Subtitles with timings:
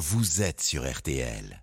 [0.00, 1.62] vous êtes sur RTL.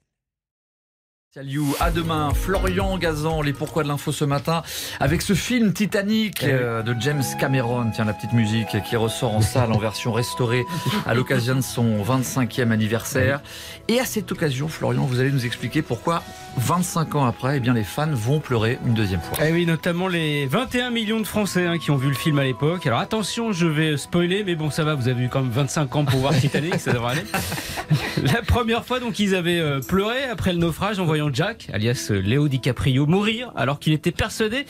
[1.38, 2.32] Salut, à demain.
[2.34, 4.64] Florian Gazan, les pourquoi de l'info ce matin,
[5.00, 7.92] avec ce film Titanic euh, de James Cameron.
[7.94, 10.66] Tiens, la petite musique qui ressort en salle en version restaurée
[11.06, 13.42] à l'occasion de son 25e anniversaire.
[13.88, 16.24] Et à cette occasion, Florian, vous allez nous expliquer pourquoi
[16.58, 19.38] 25 ans après, eh bien, les fans vont pleurer une deuxième fois.
[19.46, 22.46] Eh oui, notamment les 21 millions de Français hein, qui ont vu le film à
[22.46, 22.88] l'époque.
[22.88, 25.96] Alors attention, je vais spoiler, mais bon, ça va, vous avez eu quand même 25
[25.96, 27.26] ans pour voir Titanic, ça devrait aller.
[28.24, 32.08] La première fois, donc, ils avaient euh, pleuré après le naufrage en voyant Jack, alias
[32.12, 34.66] euh, Léo DiCaprio, mourir, alors qu'il était persuadé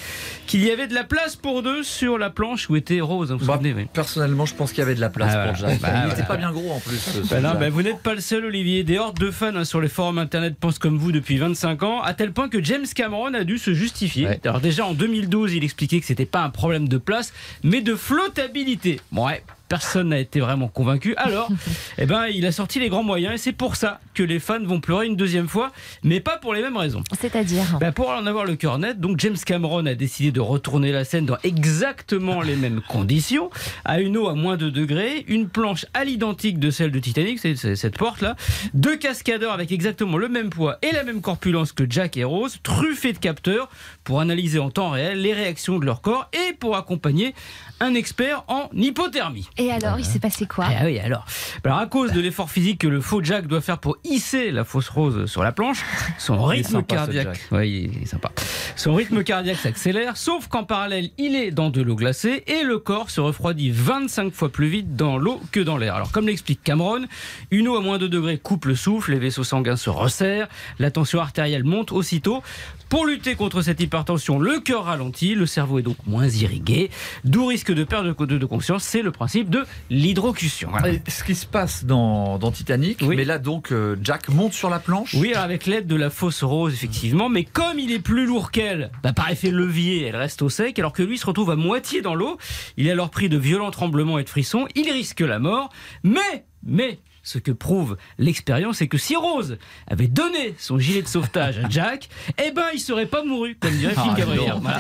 [0.45, 3.31] qu'il y avait de la place pour deux sur la planche où était Rose.
[3.31, 3.88] hein, vous vous Bah, souvenez, oui.
[3.93, 5.55] Personnellement, je pense qu'il y avait de la place Ah, pour.
[5.55, 5.79] Jack.
[5.81, 6.99] Bah, Il n'était pas bien gros en plus.
[7.29, 8.84] Bah non, vous n'êtes pas le seul, Olivier.
[8.84, 12.01] Des hordes de fans hein, sur les forums internet pensent comme vous depuis 25 ans,
[12.01, 14.27] à tel point que James Cameron a dû se justifier.
[14.27, 14.39] Ouais.
[14.43, 17.95] Alors déjà en 2012, il expliquait que c'était pas un problème de place, mais de
[17.95, 18.99] flottabilité.
[19.12, 19.43] Bon, ouais.
[19.70, 21.16] Personne n'a été vraiment convaincu.
[21.17, 21.49] Alors,
[21.98, 24.63] eh ben, il a sorti les grands moyens et c'est pour ça que les fans
[24.63, 25.71] vont pleurer une deuxième fois,
[26.03, 27.03] mais pas pour les mêmes raisons.
[27.20, 30.91] C'est-à-dire Bah, pour en avoir le cœur net, donc James Cameron a décidé de retourner
[30.91, 33.49] la scène dans exactement les mêmes conditions,
[33.85, 37.40] à une eau à moins de degrés, une planche à l'identique de celle de Titanic,
[37.40, 38.35] c'est cette porte là,
[38.73, 42.57] deux cascadeurs avec exactement le même poids et la même corpulence que Jack et Rose,
[42.63, 43.70] truffés de capteurs
[44.04, 47.34] pour analyser en temps réel les réactions de leur corps et pour accompagner
[47.79, 49.48] un expert en hypothermie.
[49.58, 51.26] Et alors, il s'est passé quoi Ah oui, alors.
[51.63, 54.63] Alors, à cause de l'effort physique que le faux Jack doit faire pour hisser la
[54.63, 55.84] fausse rose sur la planche,
[56.18, 57.40] son rythme sympa, cardiaque.
[57.52, 58.32] Il est sympa.
[58.76, 62.78] Son rythme cardiaque s'accélère, sauf qu'en parallèle, il est dans de l'eau glacée et le
[62.78, 65.96] corps se refroidit 25 fois plus vite dans l'eau que dans l'air.
[65.96, 67.06] Alors, comme l'explique Cameron,
[67.50, 70.47] une eau à moins de degrés coupe le souffle, les vaisseaux sanguins se resserrent,
[70.80, 72.44] la tension artérielle monte aussitôt.
[72.90, 76.90] Pour lutter contre cette hypertension, le cœur ralentit, le cerveau est donc moins irrigué,
[77.25, 78.84] d'où risque de perte de, de conscience.
[78.84, 80.69] C'est le principe de l'hydrocution.
[80.72, 80.97] Voilà.
[81.07, 83.16] Ce qui se passe dans, dans Titanic, Oui.
[83.18, 85.13] mais là donc euh, Jack monte sur la planche.
[85.16, 88.90] Oui, avec l'aide de la fausse rose, effectivement, mais comme il est plus lourd qu'elle,
[89.03, 92.01] bah, par effet levier, elle reste au sec, alors que lui se retrouve à moitié
[92.01, 92.38] dans l'eau.
[92.78, 95.69] Il est alors pris de violents tremblements et de frissons, il risque la mort,
[96.03, 99.57] mais, mais, ce que prouve l'expérience, c'est que si Rose
[99.88, 102.07] avait donné son gilet de sauvetage à Jack,
[102.41, 104.50] eh ben, il serait pas mouru, comme dirait Phil Ah, Gabriel.
[104.50, 104.59] non.
[104.62, 104.79] Voilà.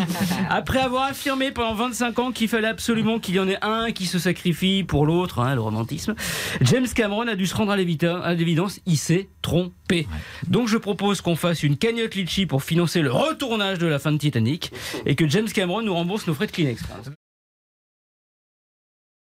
[0.49, 4.05] Après avoir affirmé pendant 25 ans qu'il fallait absolument qu'il y en ait un qui
[4.05, 6.15] se sacrifie pour l'autre, hein, le romantisme,
[6.61, 10.07] James Cameron a dû se rendre à l'évidence, il s'est trompé.
[10.47, 14.13] Donc je propose qu'on fasse une cagnotte litchi pour financer le retournage de la fin
[14.13, 14.71] de Titanic
[15.05, 16.81] et que James Cameron nous rembourse nos frais de Kleenex.